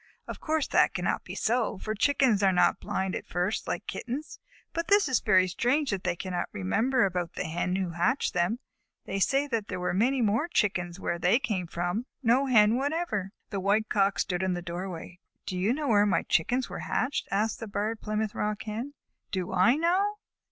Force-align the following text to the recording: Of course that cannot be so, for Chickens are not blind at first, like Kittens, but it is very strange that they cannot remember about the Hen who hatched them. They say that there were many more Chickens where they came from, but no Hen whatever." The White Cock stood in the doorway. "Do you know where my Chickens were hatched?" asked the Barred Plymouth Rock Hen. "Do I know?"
Of 0.27 0.39
course 0.39 0.67
that 0.69 0.95
cannot 0.95 1.23
be 1.23 1.35
so, 1.35 1.77
for 1.77 1.93
Chickens 1.93 2.41
are 2.41 2.51
not 2.51 2.79
blind 2.79 3.13
at 3.15 3.27
first, 3.27 3.67
like 3.67 3.85
Kittens, 3.85 4.39
but 4.73 4.91
it 4.91 5.07
is 5.07 5.19
very 5.19 5.47
strange 5.47 5.91
that 5.91 6.03
they 6.03 6.15
cannot 6.15 6.49
remember 6.51 7.05
about 7.05 7.33
the 7.33 7.43
Hen 7.43 7.75
who 7.75 7.91
hatched 7.91 8.33
them. 8.33 8.57
They 9.05 9.19
say 9.19 9.45
that 9.49 9.67
there 9.67 9.79
were 9.79 9.93
many 9.93 10.19
more 10.23 10.47
Chickens 10.47 10.99
where 10.99 11.19
they 11.19 11.37
came 11.37 11.67
from, 11.67 12.07
but 12.23 12.27
no 12.27 12.47
Hen 12.47 12.77
whatever." 12.77 13.29
The 13.51 13.59
White 13.59 13.89
Cock 13.89 14.17
stood 14.17 14.41
in 14.41 14.55
the 14.55 14.63
doorway. 14.63 15.19
"Do 15.45 15.55
you 15.55 15.71
know 15.71 15.89
where 15.89 16.07
my 16.07 16.23
Chickens 16.23 16.67
were 16.67 16.79
hatched?" 16.79 17.27
asked 17.29 17.59
the 17.59 17.67
Barred 17.67 18.01
Plymouth 18.01 18.33
Rock 18.33 18.63
Hen. 18.63 18.95
"Do 19.29 19.53
I 19.53 19.75
know?" 19.75 20.15